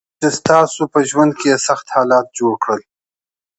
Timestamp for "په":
0.93-0.99